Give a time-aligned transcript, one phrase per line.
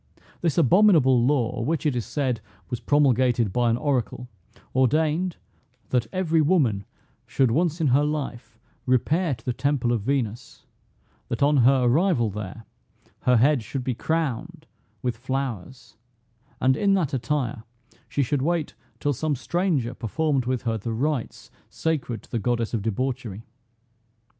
[0.41, 4.27] This abominable law, which, it is said, was promulgated by an oracle,
[4.73, 5.37] ordained,
[5.89, 6.85] That every woman
[7.27, 10.65] should once in her life repair to the temple of Venus;
[11.27, 12.65] that on her arrival there,
[13.25, 14.65] her head should be crowned
[15.03, 15.97] with flowers,
[16.59, 17.61] and in that attire,
[18.09, 22.73] she should wait till some stranger performed with her the rites sacred to the goddess
[22.73, 23.45] of debauchery.